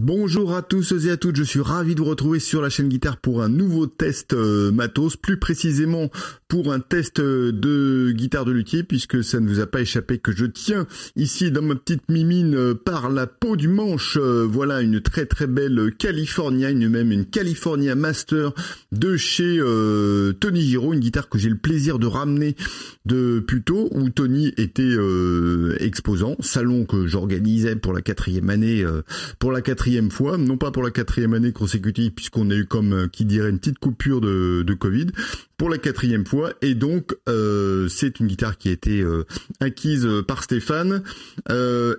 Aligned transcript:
Bonjour 0.00 0.54
à 0.54 0.62
tous 0.62 0.92
et 0.92 1.10
à 1.10 1.16
toutes, 1.16 1.34
je 1.34 1.42
suis 1.42 1.60
ravi 1.60 1.96
de 1.96 2.00
vous 2.00 2.06
retrouver 2.06 2.38
sur 2.38 2.62
la 2.62 2.70
chaîne 2.70 2.88
Guitare 2.88 3.16
pour 3.16 3.42
un 3.42 3.48
nouveau 3.48 3.88
test 3.88 4.32
euh, 4.32 4.70
matos, 4.70 5.16
plus 5.16 5.40
précisément 5.40 6.08
pour 6.48 6.72
un 6.72 6.80
test 6.80 7.20
euh, 7.20 7.52
de 7.52 8.12
guitare 8.12 8.44
de 8.44 8.52
luthier, 8.52 8.82
puisque 8.82 9.22
ça 9.22 9.38
ne 9.38 9.48
vous 9.48 9.60
a 9.60 9.66
pas 9.66 9.82
échappé 9.82 10.18
que 10.18 10.32
je 10.32 10.46
tiens 10.46 10.86
ici 11.14 11.50
dans 11.50 11.62
ma 11.62 11.74
petite 11.74 12.08
mimine 12.08 12.54
euh, 12.54 12.74
par 12.74 13.10
la 13.10 13.26
peau 13.26 13.56
du 13.56 13.68
manche, 13.68 14.16
voilà 14.18 14.80
une 14.80 15.00
très 15.00 15.26
très 15.26 15.46
belle 15.46 15.92
California, 15.98 16.70
une 16.70 16.88
même 16.88 17.12
une 17.12 17.26
California 17.26 17.94
Master 17.94 18.52
de 18.92 19.16
chez 19.16 19.58
Tony 20.40 20.60
Giro, 20.62 20.92
une 20.92 21.00
guitare 21.00 21.28
que 21.28 21.38
j'ai 21.38 21.48
le 21.48 21.58
plaisir 21.58 21.98
de 21.98 22.06
ramener 22.06 22.56
de 23.04 23.40
Puto, 23.40 23.88
où 23.92 24.08
Tony 24.10 24.52
était 24.56 24.96
exposant, 25.80 26.36
salon 26.40 26.84
que 26.84 27.06
j'organisais 27.06 27.76
pour 27.76 27.92
la 27.92 28.00
quatrième 28.00 28.50
année, 28.50 28.84
pour 29.38 29.52
la 29.52 29.60
quatrième 29.60 30.10
fois, 30.10 30.38
non 30.38 30.56
pas 30.56 30.70
pour 30.70 30.82
la 30.82 30.90
quatrième 30.90 31.34
année 31.34 31.52
consécutive, 31.52 32.12
puisqu'on 32.12 32.50
a 32.50 32.54
eu 32.54 32.64
comme 32.64 32.92
euh, 32.92 33.08
qui 33.08 33.24
dirait 33.24 33.50
une 33.50 33.58
petite 33.58 33.78
coupure 33.78 34.20
de 34.20 34.74
Covid, 34.74 35.06
pour 35.58 35.68
la 35.68 35.76
quatrième 35.78 36.24
fois, 36.24 36.52
et 36.62 36.74
donc 36.74 37.14
euh, 37.28 37.88
c'est 37.88 38.20
une 38.20 38.26
guitare 38.26 38.56
qui 38.56 38.70
a 38.70 38.72
été 38.72 39.00
euh, 39.00 39.24
acquise 39.60 40.08
par 40.26 40.42
Stéphane, 40.42 41.02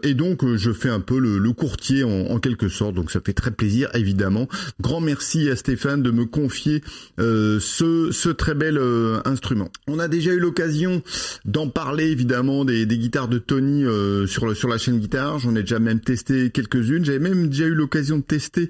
et 0.03 0.13
donc 0.13 0.45
je 0.55 0.71
fais 0.71 0.89
un 0.89 0.99
peu 0.99 1.19
le, 1.19 1.53
courtier 1.53 2.03
en, 2.03 2.39
quelque 2.39 2.69
sorte, 2.69 2.95
donc 2.95 3.11
ça 3.11 3.19
fait 3.23 3.33
très 3.33 3.51
plaisir 3.51 3.89
évidemment. 3.93 4.47
Grand 4.79 5.01
merci 5.01 5.49
à 5.49 5.55
Stéphane 5.55 6.01
de 6.01 6.11
me 6.11 6.25
confier 6.25 6.81
ce, 7.17 8.09
ce 8.11 8.29
très 8.29 8.53
bel 8.53 8.79
instrument. 9.25 9.69
On 9.87 9.99
a 9.99 10.07
déjà 10.07 10.31
eu 10.31 10.39
l'occasion 10.39 11.01
d'en 11.45 11.67
parler 11.67 12.05
évidemment 12.05 12.65
des, 12.65 12.85
guitares 12.85 13.27
de 13.27 13.39
Tony 13.39 13.83
sur, 14.27 14.55
sur 14.55 14.69
la 14.69 14.77
chaîne 14.77 14.99
guitare, 14.99 15.39
j'en 15.39 15.55
ai 15.55 15.61
déjà 15.61 15.79
même 15.79 15.99
testé 15.99 16.49
quelques-unes, 16.49 17.03
j'avais 17.03 17.19
même 17.19 17.49
déjà 17.49 17.65
eu 17.65 17.73
l'occasion 17.73 18.17
de 18.17 18.23
tester 18.23 18.69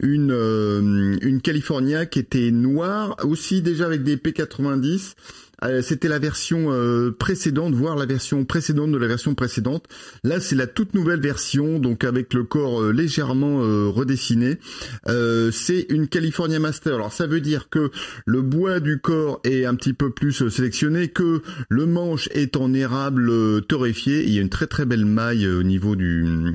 une 0.00 0.32
euh, 0.32 1.16
une 1.22 1.40
California 1.40 2.06
qui 2.06 2.18
était 2.18 2.50
noire, 2.50 3.16
aussi 3.24 3.62
déjà 3.62 3.86
avec 3.86 4.02
des 4.02 4.16
P90 4.32 5.14
euh, 5.64 5.82
c'était 5.82 6.08
la 6.08 6.18
version 6.18 6.66
euh, 6.70 7.10
précédente, 7.10 7.74
voire 7.74 7.96
la 7.96 8.06
version 8.06 8.44
précédente 8.44 8.92
de 8.92 8.98
la 8.98 9.08
version 9.08 9.34
précédente. 9.34 9.86
Là, 10.22 10.40
c'est 10.40 10.54
la 10.54 10.66
toute 10.66 10.94
nouvelle 10.94 11.20
version, 11.20 11.78
donc 11.78 12.04
avec 12.04 12.32
le 12.32 12.44
corps 12.44 12.80
euh, 12.82 12.92
légèrement 12.92 13.58
redessiné. 13.90 14.58
c'est 15.06 15.86
une 15.88 16.08
California 16.08 16.58
Master. 16.58 16.94
Alors, 16.94 17.12
ça 17.12 17.26
veut 17.26 17.40
dire 17.40 17.68
que 17.68 17.90
le 18.26 18.42
bois 18.42 18.80
du 18.80 19.00
corps 19.00 19.40
est 19.44 19.64
un 19.64 19.74
petit 19.74 19.92
peu 19.92 20.10
plus 20.10 20.48
sélectionné, 20.48 21.08
que 21.08 21.42
le 21.68 21.86
manche 21.86 22.28
est 22.32 22.56
en 22.56 22.72
érable 22.72 23.62
torréfié. 23.66 24.24
Il 24.24 24.32
y 24.32 24.38
a 24.38 24.42
une 24.42 24.48
très 24.48 24.66
très 24.66 24.84
belle 24.84 25.04
maille 25.04 25.46
au 25.46 25.62
niveau 25.62 25.96
du 25.96 26.54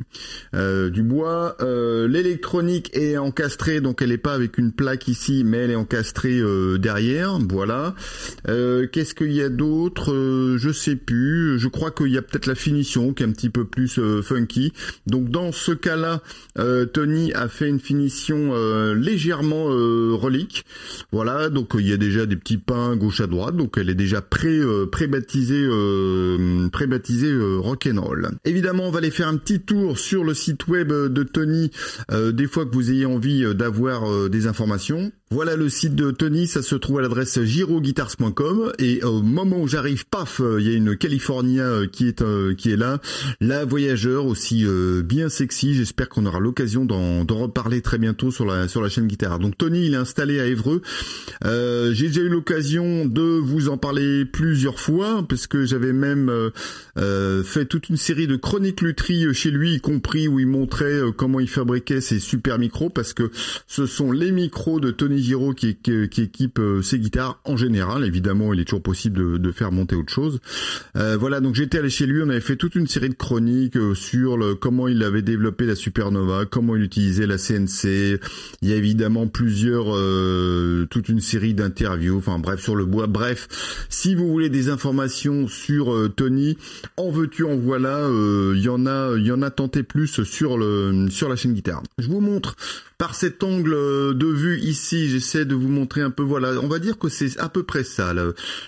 du 0.54 1.04
bois. 1.04 1.58
L'électronique 1.62 2.90
est 2.94 3.18
encastrée, 3.18 3.82
donc 3.82 4.02
elle 4.02 4.10
n'est 4.10 4.18
pas 4.18 4.34
avec 4.34 4.58
une 4.58 4.72
plaque 4.72 5.08
ici, 5.08 5.44
mais 5.46 5.58
elle 5.58 5.72
est 5.72 5.76
encastrée 5.76 6.42
derrière. 6.80 7.40
Voilà. 7.40 7.96
Qu'est-ce 8.94 9.16
qu'il 9.16 9.32
y 9.32 9.42
a 9.42 9.50
d'autre 9.50 10.14
euh, 10.14 10.60
Je 10.60 10.72
sais 10.72 10.96
plus. 10.96 11.58
Je 11.58 11.68
crois 11.68 11.90
qu'il 11.90 12.10
y 12.10 12.18
a 12.20 12.22
peut-être 12.22 12.46
la 12.46 12.54
finition 12.54 13.12
qui 13.12 13.24
est 13.24 13.26
un 13.26 13.32
petit 13.32 13.50
peu 13.50 13.66
plus 13.66 13.98
euh, 13.98 14.22
funky. 14.22 14.72
Donc 15.08 15.30
dans 15.30 15.52
ce 15.52 15.72
cas-là, 15.72 16.22
euh, 16.60 16.86
Tony 16.86 17.34
a 17.34 17.48
fait 17.48 17.68
une 17.68 17.80
finition 17.80 18.54
légèrement 18.94 19.66
relique. 19.66 20.66
Voilà. 21.12 21.50
Donc 21.50 21.72
il 21.74 21.88
y 21.88 21.94
a 21.94 21.98
déjà 21.98 22.28
des 22.28 22.36
petits 22.36 22.60
pains 22.60 22.96
gauche 22.96 23.20
à 23.20 23.26
droite. 23.26 23.58
Donc 23.58 23.80
elle 23.80 23.90
est 23.90 23.96
déjà 23.96 24.22
pré 24.22 24.60
pré 24.92 25.08
baptisée 25.08 25.68
pré 26.72 26.86
baptisée 26.86 27.36
rock'n'roll. 27.58 28.30
Évidemment, 28.46 28.84
on 28.84 28.92
va 28.92 29.00
aller 29.00 29.10
faire 29.10 29.28
un 29.28 29.38
petit 29.38 29.60
tour 29.60 29.98
sur 29.98 30.24
le 30.24 30.36
site 30.36 30.68
web 30.68 30.90
de 30.90 31.24
Tony. 31.24 31.72
des 32.12 32.46
fois 32.46 32.68
que 32.68 32.76
vous 32.76 32.92
ayez 32.92 33.08
envie 33.08 33.44
d'avoir 33.56 34.30
des 34.30 34.46
informations. 34.46 35.12
Voilà 35.34 35.56
le 35.56 35.68
site 35.68 35.96
de 35.96 36.12
Tony, 36.12 36.46
ça 36.46 36.62
se 36.62 36.76
trouve 36.76 37.00
à 37.00 37.02
l'adresse 37.02 37.42
giroguitars.com 37.42 38.72
et 38.78 39.04
au 39.04 39.24
moment 39.24 39.62
où 39.62 39.68
j'arrive, 39.68 40.06
paf, 40.06 40.40
il 40.60 40.68
y 40.68 40.72
a 40.72 40.78
une 40.78 40.96
California 40.96 41.64
euh, 41.64 41.88
qui 41.88 42.08
est 42.08 42.22
euh, 42.22 42.54
qui 42.54 42.70
est 42.70 42.76
là, 42.76 43.02
la 43.42 43.66
voyageur 43.66 44.28
aussi 44.28 44.64
euh, 44.64 45.02
bien 45.02 45.30
sexy. 45.30 45.74
J'espère 45.74 46.08
qu'on 46.08 46.28
aura 46.28 46.40
l'occasion 46.40 46.86
d'en 46.86 47.26
reparler 47.26 47.82
très 47.82 47.98
bientôt 47.98 48.30
sur 48.30 48.46
la 48.46 48.68
sur 48.68 48.80
la 48.80 48.90
chaîne 48.90 49.08
guitare. 49.08 49.40
Donc 49.40 49.58
Tony, 49.58 49.88
il 49.88 49.96
est 49.96 49.98
installé 49.98 50.40
à 50.40 50.46
Évreux. 50.46 50.84
J'ai 51.44 52.10
déjà 52.10 52.22
eu 52.22 52.30
l'occasion 52.30 53.08
de 53.08 53.24
vous 53.24 53.70
en 53.70 53.78
parler 53.78 54.26
plusieurs 54.26 54.80
fois 54.80 55.26
parce 55.28 55.48
que 55.48 55.66
j'avais 55.66 55.94
même 55.94 56.32
fait 56.96 57.66
toute 57.66 57.90
une 57.90 57.98
série 57.98 58.28
de 58.28 58.36
chroniques 58.36 58.82
lutherie 58.82 59.34
chez 59.34 59.50
lui, 59.50 59.76
y 59.76 59.82
compris 59.82 60.28
où 60.28 60.40
il 60.40 60.48
montrait 60.48 61.02
comment 61.18 61.40
il 61.40 61.50
fabriquait 61.50 62.02
ses 62.02 62.20
super 62.20 62.60
micros 62.60 62.92
parce 62.92 63.14
que 63.14 63.32
ce 63.66 63.88
sont 63.88 64.12
les 64.12 64.32
micros 64.32 64.80
de 64.80 64.92
Tony 64.92 65.23
Qui, 65.56 65.76
qui, 65.76 66.22
équipe 66.22 66.60
euh, 66.60 66.82
ses 66.82 67.00
guitares 67.00 67.40
en 67.46 67.56
général. 67.56 68.04
Évidemment, 68.04 68.54
il 68.54 68.60
est 68.60 68.66
toujours 68.66 68.82
possible 68.82 69.40
de, 69.40 69.52
faire 69.52 69.72
monter 69.72 69.96
autre 69.96 70.12
chose. 70.12 70.40
Euh, 70.98 71.16
voilà, 71.18 71.40
donc 71.40 71.56
j'étais 71.56 71.80
allé 71.80 71.90
chez 71.90 72.06
lui, 72.06 72.22
on 72.22 72.30
avait 72.30 72.42
fait 72.42 72.58
toute 72.58 72.76
une 72.76 72.88
série 72.88 73.08
de 73.08 73.14
chroniques 73.14 73.78
euh, 73.78 73.96
sur 73.96 74.38
le, 74.38 74.56
comment 74.56 74.88
il 74.88 75.02
avait 75.02 75.22
développé 75.22 75.66
la 75.66 75.76
Supernova, 75.76 76.46
comment 76.46 76.76
il 76.76 76.84
utilisait 76.84 77.26
la 77.26 77.38
CNC. 77.38 78.20
Il 78.62 78.70
y 78.70 78.74
a 78.74 78.76
évidemment 78.76 79.28
plusieurs, 79.28 79.86
toute 80.90 81.08
une 81.08 81.22
série 81.22 81.54
d'interviews. 81.54 82.18
Enfin 82.18 82.38
bref, 82.40 82.62
sur 82.62 82.76
le 82.76 82.86
bois. 82.86 83.08
Bref, 83.08 83.48
si 83.90 84.16
vous 84.16 84.28
voulez 84.28 84.50
des 84.50 84.70
informations 84.70 85.48
sur 85.48 85.96
Tony, 86.16 86.58
en 86.98 87.12
veux-tu, 87.12 87.46
en 87.46 87.56
voilà. 87.58 88.10
Il 88.10 88.62
y 88.62 88.70
en 88.70 88.86
a, 88.86 89.16
il 89.18 89.26
y 89.26 89.32
en 89.32 89.42
a 89.42 89.52
tenté 89.52 89.84
plus 89.84 90.24
sur 90.24 90.58
le 90.58 91.08
sur 91.10 91.30
la 91.30 91.36
chaîne 91.36 91.54
guitare. 91.54 91.82
Je 91.98 92.08
vous 92.08 92.20
montre 92.20 92.56
par 92.98 93.16
cet 93.16 93.44
angle 93.44 94.18
de 94.18 94.28
vue 94.28 94.60
ici, 94.60 95.10
j'essaie 95.14 95.46
de 95.46 95.54
vous 95.54 95.68
montrer 95.68 96.02
un 96.02 96.10
peu, 96.10 96.24
voilà, 96.24 96.54
on 96.62 96.68
va 96.68 96.80
dire 96.80 96.98
que 96.98 97.08
c'est 97.08 97.38
à 97.40 97.50
peu 97.50 97.64
près 97.64 97.84
ça, 97.84 98.14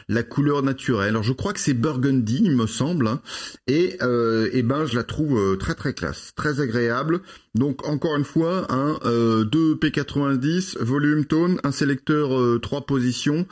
la, 0.07 0.23
couleur 0.23 0.61
naturelle. 0.61 1.09
Alors 1.09 1.23
je 1.23 1.33
crois 1.33 1.53
que 1.53 1.59
c'est 1.59 1.73
burgundy, 1.73 2.41
il 2.43 2.55
me 2.55 2.67
semble, 2.67 3.07
hein. 3.07 3.21
et, 3.67 3.97
euh, 4.01 4.49
ben 4.63 4.85
je 4.85 4.95
la 4.95 5.03
trouve 5.03 5.37
euh, 5.37 5.55
très 5.55 5.75
très 5.75 5.93
classe, 5.93 6.33
très 6.35 6.59
agréable. 6.59 7.21
Donc 7.55 7.87
encore 7.87 8.15
une 8.15 8.25
fois, 8.25 8.71
un 8.71 8.99
euh, 9.05 9.43
2 9.45 9.75
P90, 9.75 10.77
volume 10.81 11.25
tone, 11.25 11.59
un 11.63 11.71
sélecteur 11.71 12.37
euh, 12.37 12.59
trois 12.61 12.75
3 12.81 12.85
positions, 12.85 13.47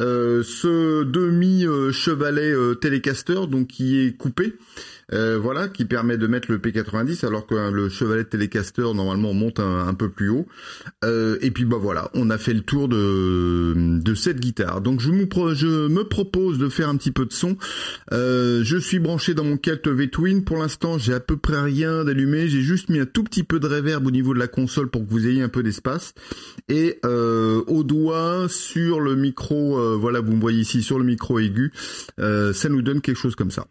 euh, 0.00 0.42
ce 0.42 1.04
demi 1.04 1.66
chevalet 1.92 2.54
télécaster 2.80 3.46
donc 3.48 3.68
qui 3.68 4.00
est 4.00 4.16
coupé. 4.16 4.54
Euh, 5.14 5.38
voilà, 5.38 5.68
qui 5.68 5.86
permet 5.86 6.18
de 6.18 6.26
mettre 6.26 6.52
le 6.52 6.58
P90 6.58 7.24
alors 7.24 7.46
que 7.46 7.54
hein, 7.54 7.70
le 7.70 7.88
chevalet 7.88 8.24
Telecaster 8.24 8.82
normalement 8.94 9.32
monte 9.32 9.58
un, 9.58 9.94
peu 9.94 10.10
plus 10.10 10.28
haut. 10.28 10.46
Euh, 11.02 11.38
et 11.40 11.50
puis 11.50 11.64
bah 11.64 11.78
voilà, 11.80 12.10
on 12.12 12.28
a 12.28 12.36
fait 12.36 12.52
le 12.52 12.60
tour 12.60 12.88
de, 12.88 14.14
cette 14.14 14.38
guitare. 14.38 14.82
Donc 14.82 15.00
je, 15.00 15.10
me 15.10 16.02
propose 16.02 16.58
de 16.58 16.68
faire 16.68 16.90
un 16.90 16.96
petit 16.96 17.10
peu 17.10 17.24
de 17.24 17.32
son. 17.32 17.56
Euh, 18.12 18.62
je 18.64 18.76
suis 18.76 18.98
branché 18.98 19.32
dans 19.32 19.44
mon 19.44 19.56
Celt 19.56 19.88
V-Twin. 19.88 20.44
Pour 20.44 20.58
l'instant, 20.58 20.98
j'ai 20.98 21.14
à 21.14 21.20
peu 21.20 21.38
près 21.38 21.60
rien 21.60 22.04
d'allumé. 22.04 22.48
J'ai 22.48 22.60
juste 22.60 22.90
mis 22.90 22.98
un 23.00 23.06
tout 23.06 23.24
petit 23.24 23.44
peu 23.44 23.60
de 23.60 23.66
reverb 23.66 24.06
au 24.06 24.10
niveau 24.10 24.34
de 24.34 24.38
la 24.38 24.48
console 24.48 24.90
pour 24.90 25.06
que 25.06 25.10
vous 25.10 25.26
ayez 25.26 25.42
un 25.42 25.48
peu 25.48 25.62
d'espace. 25.62 26.12
Et 26.68 27.00
au 27.04 27.82
doigt 27.82 28.46
sur 28.50 29.00
le 29.00 29.14
micro, 29.14 29.87
voilà, 29.96 30.20
vous 30.20 30.32
me 30.32 30.40
voyez 30.40 30.60
ici 30.60 30.82
sur 30.82 30.98
le 30.98 31.04
micro 31.04 31.38
aigu, 31.38 31.72
ça 32.18 32.68
nous 32.68 32.82
donne 32.82 33.00
quelque 33.00 33.16
chose 33.16 33.34
comme 33.34 33.50
ça. 33.50 33.66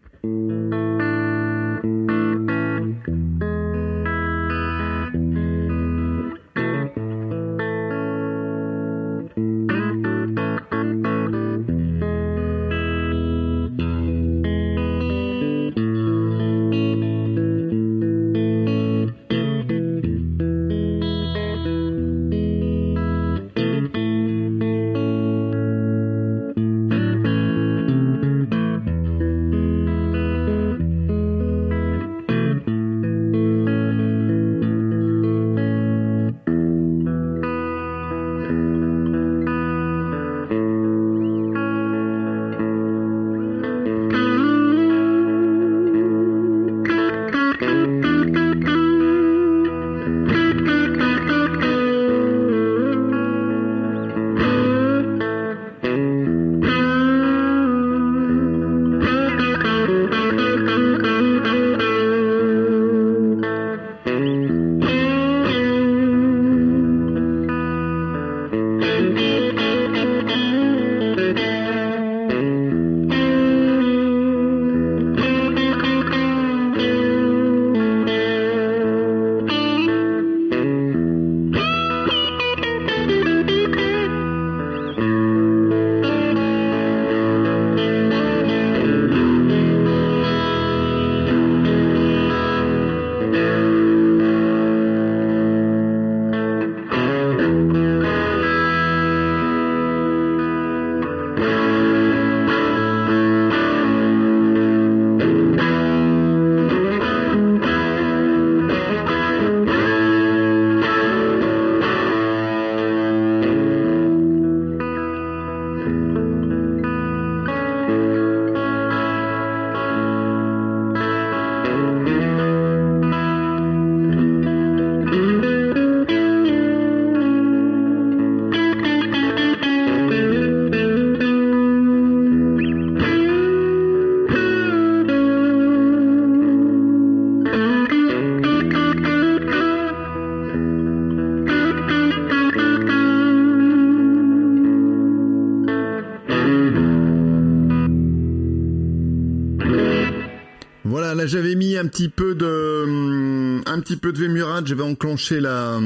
J'avais 151.28 151.56
mis 151.56 151.78
un 151.78 151.86
petit 151.88 152.10
peu 152.10 152.36
de 152.36 152.84
hum, 152.86 153.62
un 153.66 153.80
petit 153.82 153.98
peu 153.98 154.14
de 154.14 154.20
Vemurad, 154.20 154.66
j'avais 154.66 154.84
enclenché 154.84 155.40
la 155.40 155.80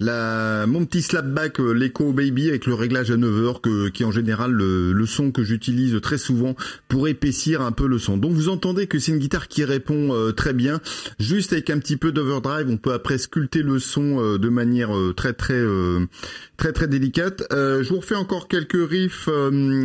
la 0.00 0.66
mon 0.66 0.84
petit 0.84 1.02
slapback 1.02 1.60
euh, 1.60 1.72
l'Echo 1.72 2.12
Baby 2.12 2.48
avec 2.48 2.66
le 2.66 2.74
réglage 2.74 3.10
à 3.10 3.16
9h 3.16 3.60
que 3.60 3.88
qui 3.88 4.02
est 4.02 4.06
en 4.06 4.10
général 4.10 4.50
le, 4.50 4.92
le 4.92 5.06
son 5.06 5.30
que 5.30 5.44
j'utilise 5.44 6.00
très 6.00 6.18
souvent 6.18 6.56
pour 6.88 7.08
épaissir 7.08 7.62
un 7.62 7.72
peu 7.72 7.86
le 7.86 7.98
son. 7.98 8.16
Donc 8.16 8.32
vous 8.32 8.48
entendez 8.48 8.86
que 8.86 8.98
c'est 8.98 9.12
une 9.12 9.18
guitare 9.18 9.48
qui 9.48 9.64
répond 9.64 10.12
euh, 10.12 10.32
très 10.32 10.52
bien, 10.52 10.80
juste 11.18 11.52
avec 11.52 11.70
un 11.70 11.78
petit 11.78 11.96
peu 11.96 12.12
d'overdrive, 12.12 12.68
on 12.68 12.76
peut 12.76 12.92
après 12.92 13.18
sculpter 13.18 13.62
le 13.62 13.78
son 13.78 14.20
euh, 14.20 14.38
de 14.38 14.48
manière 14.48 14.90
très 15.16 15.32
très 15.32 15.62
très 16.56 16.72
très 16.72 16.88
délicate. 16.88 17.44
je 17.50 17.88
vous 17.88 18.00
refais 18.00 18.16
encore 18.16 18.48
quelques 18.48 18.90
riffs 18.90 19.28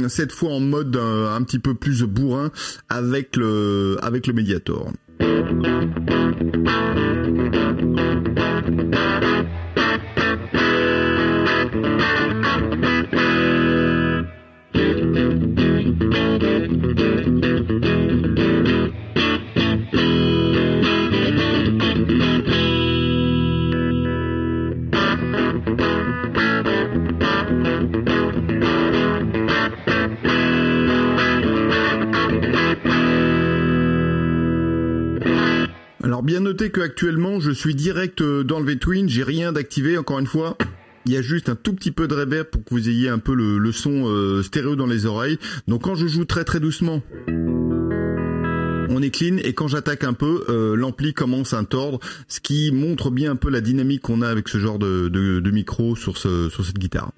cette 0.09 0.31
fois 0.31 0.51
en 0.51 0.59
mode 0.59 0.95
un 0.97 1.41
petit 1.43 1.59
peu 1.59 1.75
plus 1.75 2.03
bourrin 2.03 2.51
avec 2.89 3.35
le 3.35 3.97
avec 4.01 4.27
le 4.27 4.33
Mediator. 4.33 4.91
Thank 5.19 6.65
you. 6.65 6.84
Noter 36.55 36.69
que 36.69 36.79
actuellement 36.79 37.41
je 37.41 37.51
suis 37.51 37.75
direct 37.75 38.21
euh, 38.21 38.45
dans 38.45 38.61
le 38.61 38.65
V-Twin, 38.65 39.09
j'ai 39.09 39.23
rien 39.23 39.51
d'activé 39.51 39.97
encore 39.97 40.19
une 40.19 40.25
fois. 40.25 40.57
Il 41.05 41.11
y 41.11 41.17
a 41.17 41.21
juste 41.21 41.49
un 41.49 41.55
tout 41.55 41.73
petit 41.73 41.91
peu 41.91 42.07
de 42.07 42.15
reverb 42.15 42.47
pour 42.47 42.63
que 42.63 42.69
vous 42.69 42.87
ayez 42.87 43.09
un 43.09 43.19
peu 43.19 43.35
le, 43.35 43.71
son 43.73 44.05
euh, 44.07 44.41
stéréo 44.41 44.77
dans 44.77 44.85
les 44.85 45.05
oreilles. 45.05 45.37
Donc 45.67 45.83
quand 45.83 45.95
je 45.95 46.07
joue 46.07 46.23
très 46.23 46.45
très 46.45 46.61
doucement, 46.61 47.03
on 47.27 49.01
est 49.01 49.09
clean 49.09 49.35
et 49.43 49.51
quand 49.51 49.67
j'attaque 49.67 50.05
un 50.05 50.13
peu, 50.13 50.45
euh, 50.47 50.77
l'ampli 50.77 51.13
commence 51.13 51.51
à 51.51 51.61
tordre, 51.65 51.99
ce 52.29 52.39
qui 52.39 52.71
montre 52.71 53.11
bien 53.11 53.31
un 53.31 53.35
peu 53.35 53.49
la 53.49 53.59
dynamique 53.59 54.03
qu'on 54.03 54.21
a 54.21 54.29
avec 54.29 54.47
ce 54.47 54.57
genre 54.57 54.79
de, 54.79 55.51
micro 55.51 55.97
sur, 55.97 56.17
sur 56.17 56.65
cette 56.65 56.79
guitare. 56.79 57.11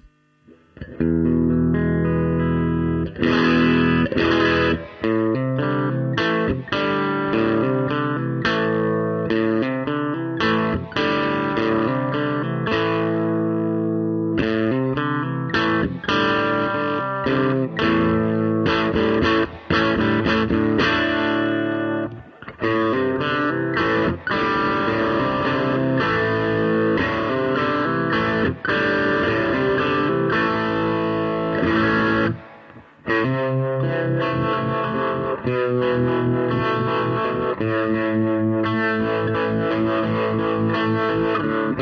Thank 41.48 41.78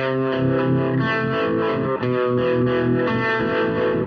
you. 4.01 4.06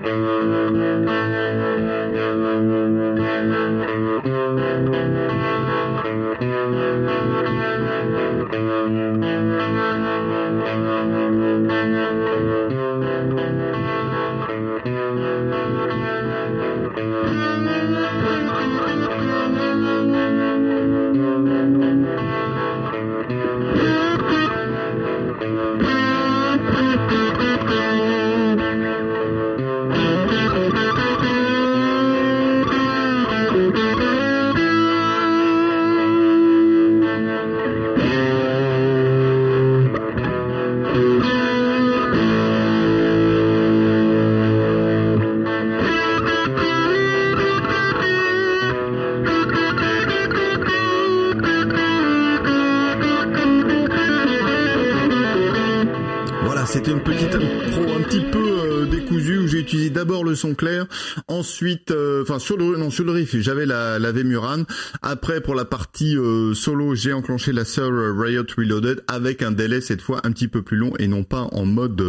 C'était 56.72 56.92
une 56.92 57.02
petite 57.02 57.34
intro 57.34 57.82
un 57.98 58.02
petit 58.02 58.20
peu 58.20 58.60
euh, 58.60 58.86
décousue 58.86 59.38
où 59.38 59.46
j'ai 59.48 59.58
utilisé 59.58 59.90
d'abord 59.90 60.22
le 60.22 60.36
son 60.36 60.54
clair, 60.54 60.86
ensuite, 61.26 61.90
euh, 61.90 62.22
enfin 62.22 62.38
sur 62.38 62.56
le 62.56 62.76
non 62.76 62.90
sur 62.90 63.04
le 63.04 63.10
riff 63.10 63.36
j'avais 63.40 63.66
la 63.66 63.98
la 63.98 64.12
Vemurane. 64.12 64.66
Après 65.02 65.40
pour 65.40 65.56
la 65.56 65.64
partie 65.64 66.16
euh, 66.16 66.54
solo 66.54 66.94
j'ai 66.94 67.12
enclenché 67.12 67.52
la 67.52 67.64
Sir 67.64 67.90
Riot 67.90 68.44
Reloaded 68.56 69.02
avec 69.08 69.42
un 69.42 69.50
délai 69.50 69.80
cette 69.80 70.00
fois 70.00 70.20
un 70.22 70.30
petit 70.30 70.46
peu 70.46 70.62
plus 70.62 70.76
long 70.76 70.92
et 71.00 71.08
non 71.08 71.24
pas 71.24 71.48
en 71.50 71.64
mode 71.64 72.00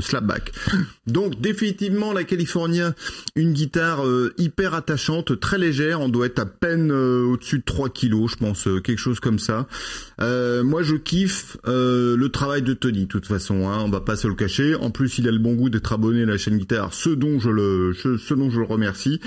slapback. 0.00 0.50
Donc 1.06 1.40
définitivement 1.40 2.12
la 2.12 2.24
California, 2.24 2.94
une 3.36 3.52
guitare 3.52 4.02
hyper 4.38 4.74
attachante, 4.74 5.38
très 5.38 5.58
légère, 5.58 6.00
on 6.00 6.08
doit 6.08 6.26
être 6.26 6.40
à 6.40 6.46
peine 6.46 6.90
au-dessus 6.90 7.58
de 7.58 7.64
3 7.64 7.90
kilos 7.90 8.32
je 8.32 8.36
pense, 8.36 8.64
quelque 8.82 8.98
chose 8.98 9.20
comme 9.20 9.38
ça. 9.38 9.66
moi 10.18 10.82
je 10.82 10.96
kiffe 10.96 11.58
le 11.64 12.28
travail 12.28 12.62
de 12.62 12.74
Tony 12.74 13.02
de 13.02 13.08
toute 13.08 13.26
façon, 13.26 13.68
hein, 13.68 13.88
pas 14.00 14.16
se 14.16 14.28
le 14.28 14.34
cacher. 14.34 14.74
En 14.74 14.90
plus, 14.90 15.18
il 15.18 15.28
a 15.28 15.30
le 15.30 15.38
bon 15.38 15.54
goût 15.54 15.70
d'être 15.70 15.92
abonné 15.92 16.22
à 16.22 16.26
la 16.26 16.38
chaîne 16.38 16.58
guitare, 16.58 16.92
ce 16.92 17.10
dont 17.10 17.38
je 17.38 17.50
le, 17.50 17.92
ce 17.94 18.34
dont 18.34 18.50
je 18.50 18.60
le 18.60 18.66
remercie. 18.66 19.20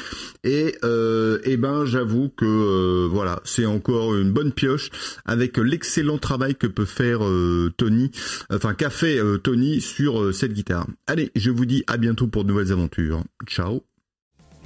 Et, 0.43 0.75
euh, 0.83 1.39
eh 1.43 1.57
ben, 1.57 1.85
j'avoue 1.85 2.29
que 2.29 2.45
euh, 2.45 3.07
voilà, 3.09 3.41
c'est 3.43 3.65
encore 3.65 4.15
une 4.15 4.31
bonne 4.31 4.51
pioche 4.51 4.89
avec 5.25 5.57
l'excellent 5.57 6.17
travail 6.17 6.55
que 6.55 6.67
peut 6.67 6.85
faire 6.85 7.25
euh, 7.25 7.71
Tony, 7.77 8.11
enfin 8.51 8.73
qu'a 8.73 8.89
fait 8.89 9.19
Tony 9.43 9.81
sur 9.81 10.33
cette 10.33 10.53
guitare. 10.53 10.87
Allez, 11.07 11.31
je 11.35 11.51
vous 11.51 11.65
dis 11.65 11.83
à 11.87 11.97
bientôt 11.97 12.27
pour 12.27 12.43
de 12.43 12.49
nouvelles 12.49 12.71
aventures. 12.71 13.23
Ciao. 13.47 13.83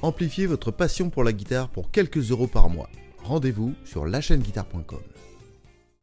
Amplifiez 0.02 0.46
votre 0.46 0.72
passion 0.72 1.10
pour 1.10 1.24
la 1.24 1.34
guitare 1.34 1.70
pour 1.70 1.92
quelques 1.92 2.32
euros 2.32 2.48
par 2.48 2.70
mois. 2.70 2.90
Rendez-vous 3.24 3.74
sur 3.84 4.06
lachaîneguitare.com. 4.06 5.17